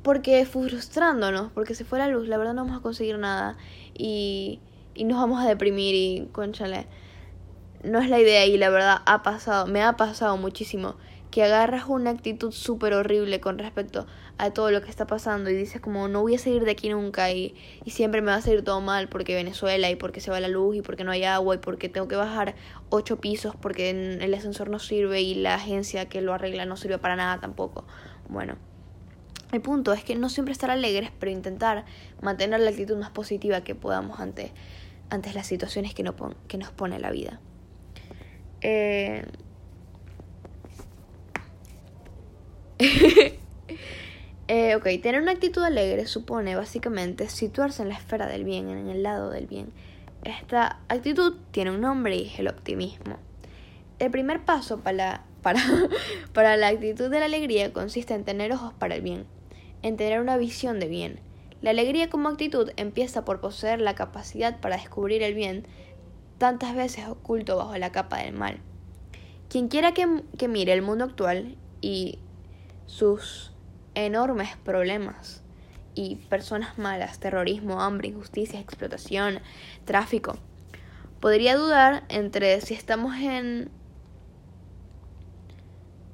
Porque 0.02 0.44
frustrándonos, 0.44 1.52
porque 1.52 1.74
si 1.74 1.84
fuera 1.84 2.06
la 2.06 2.12
luz, 2.12 2.28
la 2.28 2.36
verdad 2.36 2.54
no 2.54 2.64
vamos 2.64 2.78
a 2.78 2.82
conseguir 2.82 3.18
nada 3.18 3.56
y, 3.94 4.60
y 4.94 5.04
nos 5.04 5.18
vamos 5.18 5.42
a 5.42 5.48
deprimir 5.48 5.94
y, 5.94 6.28
conchale, 6.32 6.86
no 7.84 8.00
es 8.00 8.10
la 8.10 8.20
idea 8.20 8.46
y 8.46 8.58
la 8.58 8.68
verdad 8.68 8.98
ha 9.06 9.22
pasado, 9.22 9.66
me 9.66 9.82
ha 9.82 9.96
pasado 9.96 10.36
muchísimo 10.36 10.96
que 11.32 11.42
agarras 11.42 11.86
una 11.88 12.10
actitud 12.10 12.52
súper 12.52 12.92
horrible 12.92 13.40
con 13.40 13.58
respecto 13.58 14.06
a 14.38 14.52
todo 14.52 14.70
lo 14.70 14.82
que 14.82 14.90
está 14.90 15.06
pasando 15.06 15.50
y 15.50 15.54
dices 15.54 15.80
como 15.80 16.06
no 16.06 16.20
voy 16.20 16.36
a 16.36 16.38
salir 16.38 16.64
de 16.64 16.70
aquí 16.70 16.90
nunca 16.90 17.32
y, 17.32 17.56
y, 17.84 17.90
siempre 17.90 18.20
me 18.20 18.30
va 18.30 18.36
a 18.36 18.42
salir 18.42 18.62
todo 18.62 18.80
mal 18.80 19.08
porque 19.08 19.34
Venezuela 19.34 19.90
y 19.90 19.96
porque 19.96 20.20
se 20.20 20.30
va 20.30 20.38
la 20.40 20.48
luz 20.48 20.76
y 20.76 20.82
porque 20.82 21.04
no 21.04 21.10
hay 21.10 21.24
agua 21.24 21.54
y 21.56 21.58
porque 21.58 21.88
tengo 21.88 22.06
que 22.06 22.16
bajar 22.16 22.54
ocho 22.90 23.20
pisos 23.20 23.56
porque 23.56 23.90
el 23.90 24.34
ascensor 24.34 24.68
no 24.68 24.78
sirve 24.78 25.22
y 25.22 25.34
la 25.34 25.54
agencia 25.54 26.08
que 26.08 26.20
lo 26.20 26.34
arregla 26.34 26.66
no 26.66 26.76
sirve 26.76 26.98
para 26.98 27.16
nada 27.16 27.40
tampoco. 27.40 27.84
Bueno, 28.28 28.56
el 29.52 29.62
punto 29.62 29.94
es 29.94 30.04
que 30.04 30.14
no 30.16 30.28
siempre 30.28 30.52
estar 30.52 30.70
alegres, 30.70 31.10
pero 31.18 31.32
intentar 31.32 31.86
mantener 32.20 32.60
la 32.60 32.70
actitud 32.70 32.96
más 32.98 33.10
positiva 33.10 33.62
que 33.62 33.74
podamos 33.74 34.20
ante, 34.20 34.52
ante 35.08 35.32
las 35.32 35.46
situaciones 35.46 35.94
que, 35.94 36.02
no 36.02 36.14
que 36.46 36.58
nos 36.58 36.70
pone 36.72 36.98
la 36.98 37.10
vida. 37.10 37.40
Eh, 38.60 39.24
eh, 44.54 44.76
ok, 44.76 44.84
tener 45.02 45.22
una 45.22 45.32
actitud 45.32 45.62
alegre 45.62 46.06
supone 46.06 46.56
básicamente 46.56 47.30
situarse 47.30 47.80
en 47.80 47.88
la 47.88 47.94
esfera 47.94 48.26
del 48.26 48.44
bien, 48.44 48.68
en 48.68 48.90
el 48.90 49.02
lado 49.02 49.30
del 49.30 49.46
bien. 49.46 49.72
Esta 50.24 50.80
actitud 50.90 51.36
tiene 51.52 51.70
un 51.70 51.80
nombre 51.80 52.16
y 52.16 52.26
es 52.26 52.38
el 52.38 52.48
optimismo. 52.48 53.16
El 53.98 54.10
primer 54.10 54.44
paso 54.44 54.80
para, 54.80 55.24
para, 55.42 55.62
para 56.34 56.58
la 56.58 56.68
actitud 56.68 57.08
de 57.08 57.20
la 57.20 57.24
alegría 57.24 57.72
consiste 57.72 58.12
en 58.12 58.24
tener 58.24 58.52
ojos 58.52 58.74
para 58.74 58.94
el 58.94 59.00
bien, 59.00 59.24
en 59.80 59.96
tener 59.96 60.20
una 60.20 60.36
visión 60.36 60.80
de 60.80 60.88
bien. 60.88 61.20
La 61.62 61.70
alegría 61.70 62.10
como 62.10 62.28
actitud 62.28 62.72
empieza 62.76 63.24
por 63.24 63.40
poseer 63.40 63.80
la 63.80 63.94
capacidad 63.94 64.60
para 64.60 64.76
descubrir 64.76 65.22
el 65.22 65.32
bien, 65.32 65.66
tantas 66.36 66.76
veces 66.76 67.08
oculto 67.08 67.56
bajo 67.56 67.74
la 67.78 67.90
capa 67.90 68.18
del 68.18 68.34
mal. 68.34 68.58
Quien 69.48 69.68
quiera 69.68 69.94
que, 69.94 70.06
que 70.36 70.48
mire 70.48 70.74
el 70.74 70.82
mundo 70.82 71.04
actual 71.04 71.56
y 71.80 72.18
sus 72.84 73.51
enormes 73.94 74.56
problemas 74.64 75.42
y 75.94 76.16
personas 76.28 76.78
malas, 76.78 77.20
terrorismo, 77.20 77.80
hambre, 77.80 78.08
injusticia, 78.08 78.60
explotación, 78.60 79.40
tráfico. 79.84 80.38
Podría 81.20 81.56
dudar 81.56 82.04
entre 82.08 82.60
si 82.60 82.74
estamos 82.74 83.16
en 83.16 83.70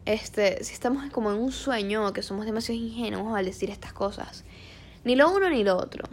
este, 0.04 0.64
si 0.64 0.72
estamos 0.72 1.10
como 1.10 1.30
en 1.30 1.38
un 1.38 1.52
sueño 1.52 2.06
o 2.06 2.12
que 2.12 2.22
somos 2.22 2.46
demasiado 2.46 2.80
ingenuos 2.80 3.36
al 3.36 3.44
decir 3.44 3.70
estas 3.70 3.92
cosas. 3.92 4.44
Ni 5.04 5.16
lo 5.16 5.30
uno 5.30 5.50
ni 5.50 5.64
lo 5.64 5.76
otro. 5.76 6.04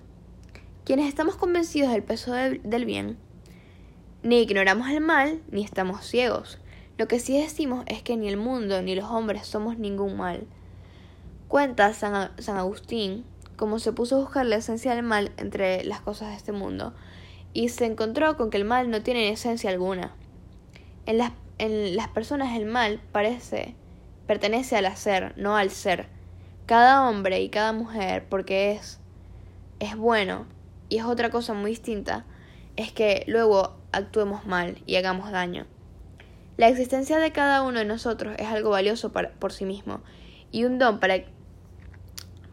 Quienes 0.84 1.08
estamos 1.08 1.38
convencidos 1.38 1.92
del 1.92 2.04
peso 2.04 2.34
del 2.34 2.86
bien, 2.86 3.18
ni 4.22 4.42
ignoramos 4.42 4.90
el 4.90 5.02
mal, 5.02 5.42
ni 5.50 5.64
estamos 5.64 6.06
ciegos. 6.06 6.60
Lo 6.98 7.08
que 7.08 7.20
sí 7.20 7.40
decimos 7.40 7.86
es 7.88 8.04
que 8.04 8.18
ni 8.18 8.28
el 8.28 8.38
mundo 8.38 8.82
ni 8.82 8.96
los 8.96 9.10
hombres 9.10 9.48
somos 9.48 9.78
ningún 9.78 10.18
mal. 10.18 10.46
Cuenta 11.48 11.94
San, 11.94 12.32
San 12.38 12.58
Agustín 12.58 13.26
cómo 13.56 13.80
se 13.80 13.94
puso 13.94 14.18
a 14.18 14.20
buscar 14.20 14.46
la 14.46 14.58
esencia 14.58 14.96
del 14.96 15.04
mal 15.04 15.32
entre 15.38 15.84
las 15.86 16.02
cosas 16.02 16.30
de 16.30 16.36
este 16.36 16.52
mundo 16.52 16.94
y 17.54 17.70
se 17.70 17.86
encontró 17.86 18.36
con 18.36 18.50
que 18.50 18.58
el 18.58 18.66
mal 18.66 18.90
no 18.90 19.02
tiene 19.02 19.30
esencia 19.30 19.70
alguna. 19.70 20.12
En 21.06 21.18
las, 21.18 21.32
en 21.58 21.96
las 21.96 22.10
personas 22.10 22.56
el 22.58 22.66
mal 22.66 23.02
parece 23.12 23.76
pertenece 24.28 24.76
al 24.76 24.88
hacer, 24.88 25.34
no 25.38 25.56
al 25.56 25.70
ser. 25.70 26.08
Cada 26.66 27.08
hombre 27.08 27.42
y 27.42 27.50
cada 27.50 27.74
mujer, 27.74 28.26
porque 28.28 28.72
es 28.72 29.00
es 29.80 29.96
bueno 29.96 30.46
y 30.90 30.98
es 30.98 31.06
otra 31.06 31.30
cosa 31.30 31.54
muy 31.54 31.72
distinta, 31.72 32.26
es 32.76 32.92
que 32.92 33.24
luego 33.28 33.78
actuemos 33.92 34.46
mal 34.46 34.82
y 34.86 34.96
hagamos 34.96 35.32
daño. 35.32 35.66
La 36.58 36.70
existencia 36.70 37.18
de 37.18 37.32
cada 37.32 37.62
uno 37.64 37.80
de 37.80 37.86
nosotros 37.86 38.36
es 38.38 38.48
algo 38.48 38.70
valioso 38.70 39.12
por 39.12 39.52
sí 39.52 39.66
mismo 39.66 40.02
y 40.52 40.64
un 40.64 40.80
don 40.80 41.00
para, 41.00 41.26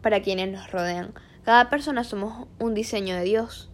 para 0.03 0.21
quienes 0.21 0.51
nos 0.51 0.71
rodean. 0.71 1.15
Cada 1.43 1.71
persona 1.71 2.03
somos 2.03 2.47
un 2.59 2.75
diseño 2.75 3.15
de 3.15 3.23
Dios. 3.23 3.71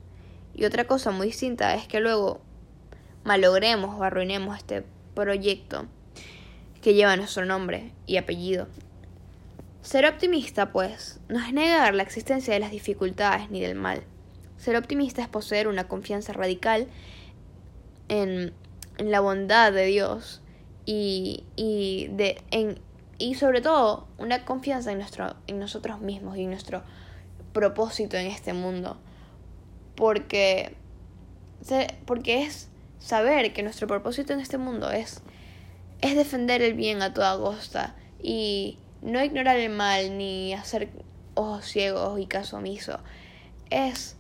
Y 0.56 0.64
otra 0.64 0.88
cosa 0.88 1.12
muy 1.12 1.28
distinta 1.28 1.76
es 1.76 1.90
que 1.90 2.00
luego 2.00 2.40
malogremos 3.26 4.00
o 4.00 4.04
arruinemos 4.04 4.58
este 4.58 4.86
proyecto 5.14 5.88
que 6.82 6.94
lleva 6.94 7.18
nuestro 7.18 7.44
nombre 7.46 7.92
y 8.08 8.16
apellido. 8.16 8.70
Ser 9.82 10.06
optimista, 10.06 10.72
pues, 10.72 11.20
no 11.28 11.40
es 11.40 11.52
negar 11.52 11.94
la 11.94 12.04
existencia 12.04 12.54
de 12.54 12.62
las 12.62 12.72
dificultades 12.72 13.50
ni 13.50 13.60
del 13.60 13.76
mal. 13.76 14.04
Ser 14.58 14.78
optimista 14.78 15.22
es 15.22 15.28
poseer 15.28 15.68
una 15.68 15.90
confianza 15.90 16.32
radical 16.32 16.88
en 18.08 18.54
en 19.00 19.12
la 19.12 19.22
bondad 19.22 19.72
de 19.72 19.86
Dios 19.86 20.42
y, 20.86 21.46
y, 21.56 22.10
de, 22.12 22.42
en, 22.52 22.80
y 23.20 23.36
sobre 23.36 23.62
todo 23.62 24.08
una 24.18 24.46
confianza 24.46 24.92
en, 24.92 24.98
nuestro, 24.98 25.36
en 25.46 25.60
nosotros 25.60 26.00
mismos 26.00 26.38
y 26.38 26.44
en 26.44 26.50
nuestro 26.50 26.84
propósito 27.54 28.18
en 28.18 28.28
este 28.28 28.54
mundo. 28.54 28.98
Porque, 29.96 30.76
porque 32.06 32.44
es 32.44 32.70
saber 32.98 33.52
que 33.52 33.62
nuestro 33.62 33.88
propósito 33.88 34.32
en 34.34 34.40
este 34.40 34.58
mundo 34.58 34.90
es, 34.90 35.22
es 36.02 36.16
defender 36.16 36.62
el 36.62 36.74
bien 36.74 37.02
a 37.02 37.14
toda 37.14 37.38
costa 37.38 37.96
y 38.24 38.80
no 39.02 39.22
ignorar 39.22 39.58
el 39.58 39.72
mal 39.72 40.18
ni 40.18 40.54
hacer 40.54 40.90
ojos 41.36 41.66
ciegos 41.66 42.18
y 42.20 42.26
caso 42.26 42.58
omiso. 42.58 43.00
Es 43.70 44.16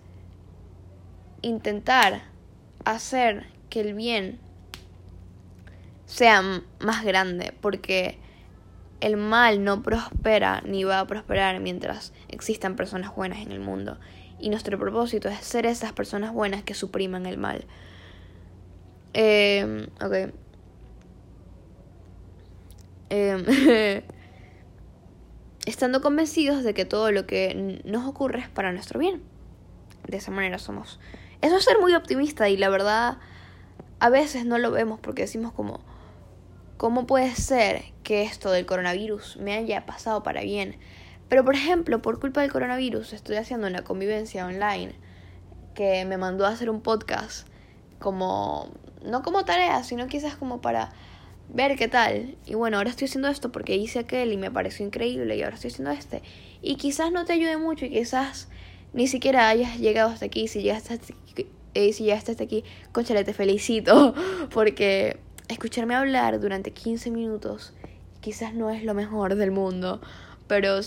intentar 1.41 2.23
hacer 2.83 3.47
que 3.69 3.79
el 3.79 3.93
bien 3.93 4.39
sea 6.05 6.41
más 6.79 7.05
grande, 7.05 7.53
porque 7.61 8.17
el 9.01 9.17
mal 9.17 9.63
no 9.63 9.81
prospera 9.81 10.61
ni 10.65 10.83
va 10.83 10.99
a 10.99 11.07
prosperar 11.07 11.59
mientras 11.59 12.13
existan 12.27 12.75
personas 12.75 13.15
buenas 13.15 13.39
en 13.39 13.51
el 13.51 13.59
mundo. 13.59 13.97
Y 14.39 14.49
nuestro 14.49 14.77
propósito 14.77 15.29
es 15.29 15.39
ser 15.39 15.65
esas 15.65 15.93
personas 15.93 16.33
buenas 16.33 16.63
que 16.63 16.73
supriman 16.73 17.25
el 17.25 17.37
mal. 17.37 17.65
Eh, 19.13 19.87
ok. 20.01 20.33
Eh, 23.09 24.03
estando 25.65 26.01
convencidos 26.01 26.63
de 26.63 26.73
que 26.73 26.85
todo 26.85 27.11
lo 27.11 27.25
que 27.25 27.81
nos 27.85 28.07
ocurre 28.07 28.39
es 28.39 28.49
para 28.49 28.71
nuestro 28.71 28.99
bien. 28.99 29.21
De 30.07 30.17
esa 30.17 30.31
manera 30.31 30.57
somos. 30.57 30.99
Eso 31.41 31.57
es 31.57 31.63
ser 31.63 31.79
muy 31.79 31.93
optimista 31.93 32.49
y 32.49 32.57
la 32.57 32.69
verdad 32.69 33.17
a 33.99 34.09
veces 34.09 34.45
no 34.45 34.57
lo 34.57 34.71
vemos 34.71 34.99
porque 34.99 35.23
decimos 35.23 35.53
como, 35.53 35.79
¿Cómo 36.79 37.05
puede 37.05 37.35
ser 37.35 37.83
que 38.03 38.23
esto 38.23 38.51
del 38.51 38.65
coronavirus 38.65 39.35
me 39.35 39.53
haya 39.53 39.85
pasado 39.85 40.23
para 40.23 40.43
bien? 40.43 40.77
Pero 41.27 41.43
por 41.43 41.53
ejemplo, 41.53 42.01
por 42.01 42.21
culpa 42.21 42.39
del 42.39 42.53
coronavirus, 42.53 43.11
estoy 43.11 43.35
haciendo 43.35 43.67
una 43.67 43.83
convivencia 43.83 44.45
online 44.45 44.93
que 45.75 46.05
me 46.05 46.15
mandó 46.15 46.45
a 46.45 46.51
hacer 46.51 46.69
un 46.69 46.79
podcast 46.79 47.45
como, 47.99 48.71
no 49.03 49.23
como 49.23 49.43
tarea, 49.43 49.83
sino 49.83 50.07
quizás 50.07 50.37
como 50.37 50.61
para 50.61 50.93
ver 51.49 51.75
qué 51.75 51.89
tal. 51.89 52.37
Y 52.45 52.53
bueno, 52.53 52.77
ahora 52.77 52.91
estoy 52.91 53.09
haciendo 53.09 53.27
esto 53.27 53.51
porque 53.51 53.75
hice 53.75 53.99
aquel 53.99 54.31
y 54.31 54.37
me 54.37 54.49
pareció 54.49 54.85
increíble 54.85 55.35
y 55.35 55.43
ahora 55.43 55.55
estoy 55.55 55.71
haciendo 55.71 55.91
este. 55.91 56.21
Y 56.61 56.75
quizás 56.75 57.11
no 57.11 57.25
te 57.25 57.33
ayude 57.33 57.57
mucho 57.57 57.87
y 57.87 57.89
quizás 57.89 58.47
ni 58.93 59.07
siquiera 59.07 59.49
hayas 59.49 59.79
llegado 59.79 60.11
hasta 60.11 60.27
aquí. 60.27 60.47
Si 60.47 60.61
llegaste 60.61 60.93
hasta 60.93 61.13
aquí, 61.13 61.45
eh, 61.73 61.91
si 61.91 62.09
aquí, 62.09 62.63
conchale, 62.93 63.25
te 63.25 63.33
felicito. 63.33 64.15
Porque 64.53 65.19
escucharme 65.49 65.95
hablar 65.95 66.39
durante 66.39 66.71
15 66.71 67.11
minutos 67.11 67.73
quizás 68.21 68.53
no 68.53 68.69
es 68.69 68.83
lo 68.83 68.93
mejor 68.93 69.35
del 69.35 69.51
mundo. 69.51 70.01
Pero, 70.47 70.79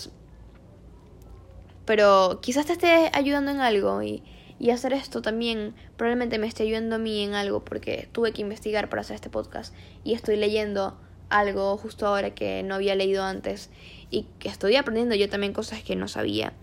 pero 1.85 2.39
quizás 2.41 2.65
te 2.65 2.73
esté 2.73 3.11
ayudando 3.13 3.51
en 3.51 3.59
algo 3.59 4.01
y 4.01 4.23
y 4.63 4.69
hacer 4.69 4.93
esto 4.93 5.21
también 5.21 5.73
probablemente 5.97 6.37
me 6.39 6.47
esté 6.47 6.63
ayudando 6.63 6.95
a 6.95 6.97
mí 6.97 7.21
en 7.21 7.33
algo 7.33 7.65
porque 7.65 8.07
tuve 8.13 8.31
que 8.31 8.41
investigar 8.41 8.87
para 8.87 9.01
hacer 9.01 9.15
este 9.15 9.29
podcast 9.29 9.75
y 10.05 10.13
estoy 10.13 10.37
leyendo 10.37 10.97
algo 11.29 11.75
justo 11.75 12.07
ahora 12.07 12.33
que 12.33 12.63
no 12.63 12.75
había 12.75 12.95
leído 12.95 13.25
antes 13.25 13.69
y 14.09 14.25
que 14.39 14.47
estoy 14.47 14.77
aprendiendo 14.77 15.15
yo 15.15 15.27
también 15.29 15.51
cosas 15.51 15.83
que 15.83 15.97
no 15.97 16.07
sabía. 16.07 16.53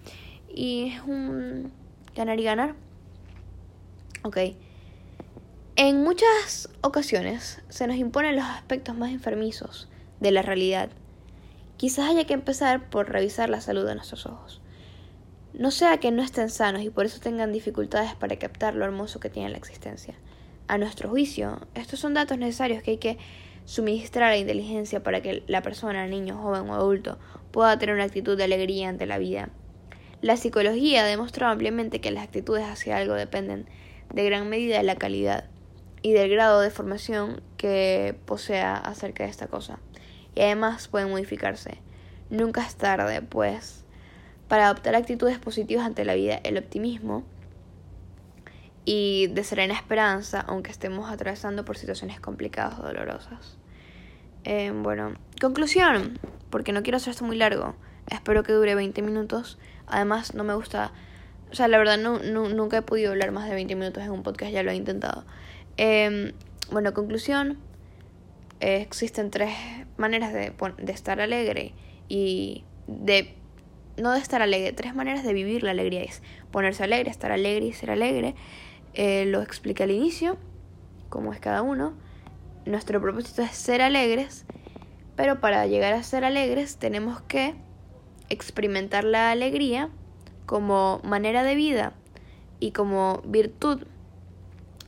Y 0.49 0.93
es 0.95 1.03
un 1.03 1.73
ganar 2.17 2.41
y 2.41 2.45
ganar. 2.45 2.75
Ok. 4.23 4.39
En 5.83 6.03
muchas 6.05 6.69
ocasiones 6.83 7.63
se 7.71 7.87
nos 7.87 7.97
imponen 7.97 8.37
los 8.37 8.45
aspectos 8.45 8.95
más 8.95 9.13
enfermizos 9.13 9.89
de 10.21 10.31
la 10.31 10.43
realidad. 10.43 10.91
Quizás 11.79 12.11
haya 12.11 12.27
que 12.27 12.35
empezar 12.35 12.91
por 12.91 13.11
revisar 13.11 13.49
la 13.49 13.63
salud 13.63 13.87
de 13.87 13.95
nuestros 13.95 14.27
ojos. 14.27 14.61
No 15.55 15.71
sea 15.71 15.97
que 15.97 16.11
no 16.11 16.23
estén 16.23 16.51
sanos 16.51 16.83
y 16.83 16.91
por 16.91 17.07
eso 17.07 17.19
tengan 17.19 17.51
dificultades 17.51 18.15
para 18.15 18.39
captar 18.39 18.75
lo 18.75 18.85
hermoso 18.85 19.21
que 19.21 19.31
tiene 19.31 19.49
la 19.49 19.57
existencia. 19.57 20.13
A 20.69 20.77
nuestro 20.77 21.09
juicio, 21.09 21.67
estos 21.75 21.99
son 21.99 22.13
datos 22.13 22.37
necesarios 22.37 22.83
que 22.83 22.91
hay 22.91 22.99
que 22.99 23.17
suministrar 23.65 24.25
a 24.25 24.33
la 24.33 24.37
inteligencia 24.37 25.03
para 25.03 25.23
que 25.23 25.45
la 25.47 25.63
persona, 25.63 26.07
niño, 26.07 26.37
joven 26.37 26.69
o 26.69 26.75
adulto, 26.75 27.19
pueda 27.53 27.79
tener 27.79 27.95
una 27.95 28.05
actitud 28.05 28.37
de 28.37 28.45
alegría 28.45 28.91
ante 28.91 29.07
la 29.07 29.17
vida. 29.17 29.49
La 30.21 30.37
psicología 30.37 31.05
ha 31.05 31.07
demostrado 31.07 31.55
ampliamente 31.55 32.03
que 32.03 32.11
las 32.11 32.25
actitudes 32.25 32.67
hacia 32.67 32.99
algo 32.99 33.15
dependen 33.15 33.65
de 34.13 34.27
gran 34.27 34.47
medida 34.51 34.77
de 34.77 34.83
la 34.83 34.97
calidad 34.97 35.50
y 36.03 36.13
del 36.13 36.31
grado 36.31 36.61
de 36.61 36.71
formación 36.71 37.43
que 37.57 38.17
posea 38.27 38.77
acerca 38.77 39.25
de 39.25 39.31
esta 39.31 39.49
cosa. 39.49 39.79
Y 40.35 40.41
además 40.41 40.89
pueden 40.89 41.11
modificarse. 41.11 41.79
Nunca 42.31 42.65
es 42.65 42.77
tarde, 42.77 43.23
pues 43.23 43.85
para 44.51 44.67
adoptar 44.67 44.97
actitudes 44.97 45.39
positivas 45.39 45.87
ante 45.87 46.05
la 46.05 46.15
vida, 46.15 46.41
el 46.43 46.59
optimismo 46.59 47.25
y 48.85 49.29
de 49.29 49.45
serena 49.45 49.75
esperanza, 49.75 50.41
aunque 50.41 50.73
estemos 50.73 51.09
atravesando 51.09 51.65
por 51.65 51.77
situaciones 51.77 52.19
complicadas 52.19 52.81
o 52.81 52.83
dolorosas. 52.83 53.59
Eh, 54.43 54.73
bueno, 54.75 55.15
conclusión, 55.41 56.19
porque 56.51 56.73
no 56.73 56.83
quiero 56.83 56.97
hacer 56.97 57.13
esto 57.13 57.25
muy 57.25 57.37
largo, 57.37 57.77
espero 58.09 58.43
que 58.43 58.53
dure 58.53 58.75
20 58.75 59.03
minutos. 59.03 59.57
Además, 59.87 60.35
no 60.35 60.43
me 60.43 60.55
gusta, 60.55 60.91
o 61.53 61.55
sea, 61.55 61.69
la 61.69 61.79
verdad, 61.79 61.99
no, 61.99 62.19
nunca 62.19 62.79
he 62.79 62.83
podido 62.83 63.13
hablar 63.13 63.31
más 63.31 63.49
de 63.49 63.55
20 63.55 63.77
minutos 63.77 64.03
en 64.03 64.11
un 64.11 64.25
podcast, 64.25 64.51
ya 64.51 64.65
lo 64.65 64.73
he 64.73 64.75
intentado. 64.75 65.25
Eh, 65.83 66.35
bueno, 66.71 66.93
conclusión, 66.93 67.57
existen 68.61 69.31
tres 69.31 69.55
maneras 69.97 70.35
de, 70.35 70.53
de 70.77 70.93
estar 70.93 71.23
alegre 71.23 71.73
y 72.07 72.65
de 72.87 73.35
no 73.97 74.13
de 74.13 74.19
estar 74.19 74.43
alegre, 74.43 74.75
tres 74.75 74.95
maneras 74.95 75.25
de 75.25 75.33
vivir 75.33 75.63
la 75.63 75.71
alegría 75.71 76.03
es 76.03 76.23
ponerse 76.51 76.85
alegre, 76.85 77.11
estar 77.11 77.33
alegre 77.33 77.65
y 77.65 77.73
ser 77.73 77.91
alegre. 77.91 78.35
Eh, 78.93 79.25
lo 79.25 79.41
expliqué 79.41 79.85
al 79.85 79.91
inicio, 79.91 80.37
como 81.09 81.33
es 81.33 81.41
cada 81.41 81.63
uno. 81.63 81.95
Nuestro 82.67 83.01
propósito 83.01 83.41
es 83.41 83.53
ser 83.53 83.81
alegres, 83.81 84.45
pero 85.17 85.41
para 85.41 85.67
llegar 85.67 85.95
a 85.95 86.03
ser 86.03 86.27
alegres 86.27 86.77
tenemos 86.77 87.23
que 87.23 87.55
experimentar 88.29 89.05
la 89.05 89.31
alegría 89.31 89.89
como 90.45 91.01
manera 91.05 91.43
de 91.43 91.55
vida 91.55 91.95
y 92.59 92.73
como 92.73 93.23
virtud. 93.25 93.87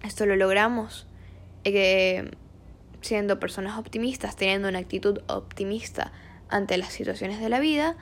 Esto 0.02 0.26
lo 0.26 0.36
logramos 0.36 1.06
eh, 1.64 2.30
siendo 3.00 3.38
personas 3.38 3.78
optimistas, 3.78 4.36
teniendo 4.36 4.68
una 4.68 4.78
actitud 4.78 5.20
optimista 5.28 6.12
ante 6.48 6.76
las 6.76 6.92
situaciones 6.92 7.40
de 7.40 7.48
la 7.48 7.60
vida 7.60 7.96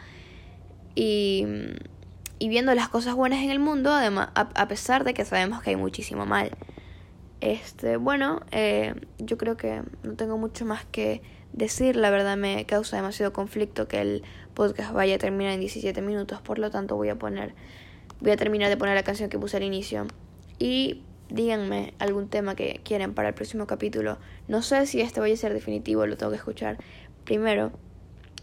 y, 0.94 1.46
y 2.38 2.48
viendo 2.48 2.74
las 2.74 2.88
cosas 2.88 3.14
buenas 3.14 3.42
en 3.44 3.50
el 3.50 3.58
mundo, 3.58 3.92
además, 3.92 4.30
a, 4.34 4.66
pesar 4.66 5.04
de 5.04 5.14
que 5.14 5.24
sabemos 5.24 5.62
que 5.62 5.70
hay 5.70 5.76
muchísimo 5.76 6.26
mal. 6.26 6.56
Este, 7.40 7.96
bueno, 7.96 8.40
eh, 8.50 8.94
yo 9.18 9.38
creo 9.38 9.56
que 9.56 9.82
no 10.02 10.14
tengo 10.14 10.38
mucho 10.38 10.64
más 10.64 10.84
que 10.86 11.22
decir. 11.52 11.96
La 11.96 12.10
verdad 12.10 12.36
me 12.36 12.64
causa 12.66 12.96
demasiado 12.96 13.32
conflicto 13.32 13.88
que 13.88 14.00
el 14.00 14.22
podcast 14.54 14.92
vaya 14.92 15.16
a 15.16 15.18
terminar 15.18 15.52
en 15.52 15.60
17 15.60 16.00
minutos. 16.02 16.40
Por 16.40 16.58
lo 16.58 16.70
tanto, 16.70 16.96
voy 16.96 17.10
a 17.10 17.18
poner, 17.18 17.54
voy 18.20 18.32
a 18.32 18.36
terminar 18.36 18.70
de 18.70 18.76
poner 18.76 18.94
la 18.94 19.02
canción 19.02 19.28
que 19.28 19.38
puse 19.38 19.58
al 19.58 19.62
inicio. 19.62 20.06
Y 20.58 21.02
díganme 21.30 21.94
algún 21.98 22.28
tema 22.28 22.54
que 22.54 22.80
quieren 22.84 23.14
para 23.14 23.28
el 23.28 23.34
próximo 23.34 23.66
capítulo. 23.66 24.18
No 24.48 24.62
sé 24.62 24.86
si 24.86 25.00
este 25.00 25.20
vaya 25.20 25.34
a 25.34 25.36
ser 25.36 25.54
definitivo, 25.54 26.06
lo 26.06 26.16
tengo 26.16 26.30
que 26.30 26.38
escuchar 26.38 26.78
primero. 27.24 27.72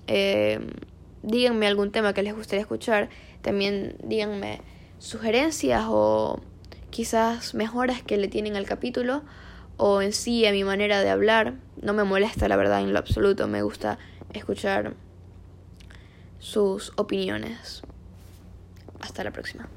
Eh, 0.07 0.59
díganme 1.23 1.67
algún 1.67 1.91
tema 1.91 2.13
que 2.13 2.23
les 2.23 2.33
gustaría 2.35 2.61
escuchar. 2.61 3.09
También 3.41 3.97
díganme 4.03 4.61
sugerencias 4.99 5.85
o 5.87 6.41
quizás 6.89 7.53
mejoras 7.53 8.01
que 8.01 8.17
le 8.17 8.27
tienen 8.27 8.55
al 8.55 8.65
capítulo 8.65 9.23
o 9.77 10.01
en 10.01 10.13
sí 10.13 10.45
a 10.45 10.51
mi 10.51 10.63
manera 10.63 11.01
de 11.01 11.09
hablar. 11.09 11.55
No 11.81 11.93
me 11.93 12.03
molesta 12.03 12.47
la 12.47 12.55
verdad 12.55 12.81
en 12.81 12.93
lo 12.93 12.99
absoluto, 12.99 13.47
me 13.47 13.61
gusta 13.61 13.99
escuchar 14.33 14.95
sus 16.39 16.93
opiniones. 16.95 17.81
Hasta 18.99 19.23
la 19.23 19.31
próxima. 19.31 19.69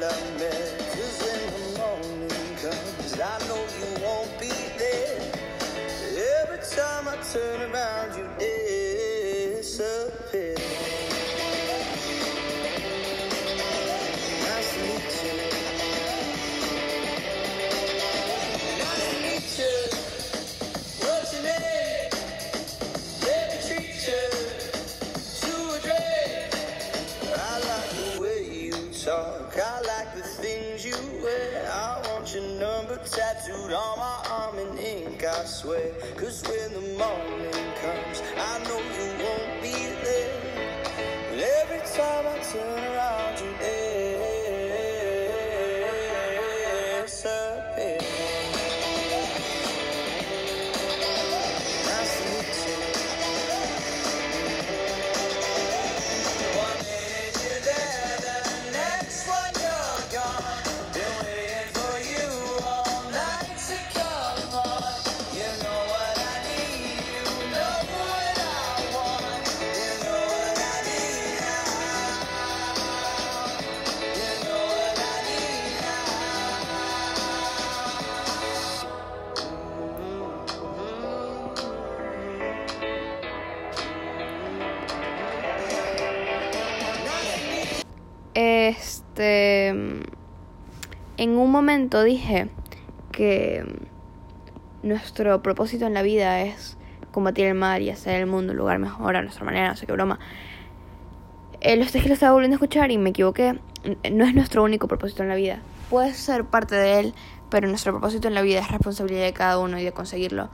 When 0.00 1.40
the 1.52 1.78
morning 1.78 2.56
comes, 2.56 3.20
I 3.20 3.38
know 3.48 3.62
you 3.78 4.02
won't 4.02 4.40
be 4.40 4.50
there. 4.78 5.20
Every 6.42 6.58
time 6.76 7.08
I 7.08 7.16
turn 7.32 7.70
around, 7.70 7.93
I 29.66 29.80
like 29.80 30.14
the 30.14 30.20
things 30.20 30.84
you 30.84 30.96
wear. 31.22 31.70
I 31.72 32.02
want 32.08 32.34
your 32.34 32.44
number 32.60 32.98
tattooed 32.98 33.72
on 33.72 33.98
my 33.98 34.18
arm 34.30 34.58
in 34.58 34.76
ink, 34.76 35.24
I 35.24 35.44
swear. 35.44 35.90
Cause 36.16 36.42
when 36.46 36.70
the 36.74 36.98
morning 36.98 37.72
comes, 37.80 38.22
I 38.36 38.62
know 38.64 38.78
you 38.78 39.08
won't 39.24 39.62
be 39.62 39.72
there. 40.04 40.40
But 41.30 41.38
every 41.62 41.80
time 41.96 42.26
I 42.26 42.38
turn 42.52 42.84
around, 42.92 43.40
you 43.40 43.83
En 91.24 91.38
un 91.38 91.50
momento 91.50 92.02
dije 92.02 92.50
que 93.10 93.64
nuestro 94.82 95.40
propósito 95.40 95.86
en 95.86 95.94
la 95.94 96.02
vida 96.02 96.42
es 96.42 96.76
combatir 97.12 97.46
el 97.46 97.54
mal 97.54 97.80
y 97.80 97.88
hacer 97.88 98.16
el 98.20 98.26
mundo 98.26 98.52
un 98.52 98.58
lugar 98.58 98.78
mejor 98.78 99.16
a 99.16 99.22
nuestra 99.22 99.42
manera, 99.42 99.68
no 99.68 99.74
sé 99.74 99.86
qué 99.86 99.92
broma. 99.92 100.18
Eh, 101.62 101.76
lo 101.76 101.86
que 101.90 102.06
lo 102.06 102.12
estaba 102.12 102.32
volviendo 102.32 102.56
a 102.56 102.58
escuchar 102.58 102.90
y 102.90 102.98
me 102.98 103.08
equivoqué. 103.08 103.58
No 104.12 104.26
es 104.26 104.34
nuestro 104.34 104.62
único 104.62 104.86
propósito 104.86 105.22
en 105.22 105.30
la 105.30 105.34
vida. 105.34 105.60
Puede 105.88 106.12
ser 106.12 106.44
parte 106.44 106.74
de 106.74 107.00
él, 107.00 107.14
pero 107.48 107.68
nuestro 107.68 107.92
propósito 107.92 108.28
en 108.28 108.34
la 108.34 108.42
vida 108.42 108.60
es 108.60 108.70
responsabilidad 108.70 109.24
de 109.24 109.32
cada 109.32 109.58
uno 109.58 109.78
y 109.78 109.82
de 109.82 109.92
conseguirlo. 109.92 110.50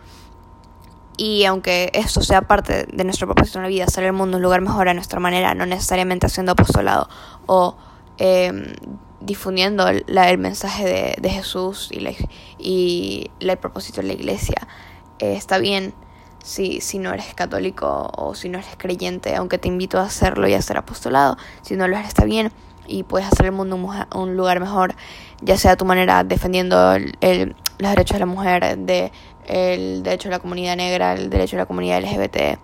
Y 1.17 1.47
aunque 1.47 1.91
esto 1.95 2.21
sea 2.21 2.43
parte 2.43 2.87
de 2.87 3.05
nuestro 3.05 3.27
propósito 3.27 3.59
en 3.59 3.65
la 3.65 3.69
vida, 3.69 3.87
hacer 3.87 4.05
el 4.05 4.13
mundo 4.13 4.37
un 4.37 4.43
lugar 4.45 4.61
mejor 4.61 4.89
a 4.89 4.95
nuestra 4.95 5.19
manera, 5.19 5.53
no 5.53 5.67
necesariamente 5.67 6.27
haciendo 6.27 6.53
apostolado 6.53 7.09
o 7.47 7.77
eh, 8.19 8.53
difundiendo 9.21 9.87
la, 10.07 10.31
el 10.31 10.39
mensaje 10.39 10.85
de, 10.85 11.17
de, 11.21 11.31
Jesús 11.31 11.89
y, 11.91 12.01
la, 12.01 12.13
y 12.59 13.31
el 13.41 13.57
propósito 13.59 14.01
de 14.01 14.09
la 14.09 14.13
iglesia, 14.15 14.67
eh, 15.19 15.35
está 15.35 15.59
bien 15.59 15.95
si, 16.43 16.81
si 16.81 16.99
no 16.99 17.13
eres 17.13 17.35
católico 17.35 18.11
o 18.17 18.35
si 18.35 18.49
no 18.49 18.59
eres 18.59 18.71
creyente, 18.77 19.35
aunque 19.37 19.59
te 19.59 19.69
invito 19.69 19.99
a 19.99 20.05
hacerlo 20.05 20.49
y 20.49 20.55
a 20.55 20.59
hacer 20.59 20.77
apostolado, 20.79 21.37
si 21.63 21.77
no 21.77 21.87
lo 21.87 21.97
eres 21.97 22.09
está 22.09 22.25
bien 22.25 22.51
y 22.87 23.05
puedes 23.05 23.29
hacer 23.29 23.47
el 23.47 23.53
mundo 23.53 23.77
un, 23.77 23.89
un 24.15 24.37
lugar 24.37 24.59
mejor, 24.61 24.95
ya 25.43 25.57
sea 25.57 25.73
a 25.73 25.77
tu 25.77 25.85
manera 25.85 26.25
defendiendo 26.25 26.95
el, 26.95 27.17
el, 27.21 27.57
los 27.79 27.91
derechos 27.91 28.17
de 28.17 28.21
la 28.21 28.27
mujer, 28.27 28.79
de 28.79 29.13
el 29.47 30.03
derecho 30.03 30.29
de 30.29 30.37
la 30.37 30.39
comunidad 30.39 30.77
negra, 30.77 31.13
el 31.13 31.31
derecho 31.31 31.57
de 31.57 31.63
la 31.63 31.67
comunidad 31.67 32.03
LGBT, 32.03 32.59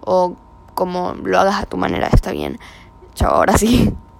o 0.00 0.36
como 0.74 1.14
lo 1.14 1.38
hagas 1.38 1.62
a 1.62 1.66
tu 1.66 1.76
manera, 1.76 2.08
está 2.12 2.32
bien. 2.32 2.58
Chao, 3.14 3.34
ahora 3.34 3.56
sí. 3.58 3.92